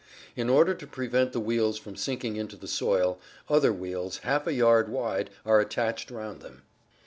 [0.35, 4.53] In order to prevent the wheels from sinking into the soil, other wheels, half a
[4.53, 6.63] yard wide, are attached round them.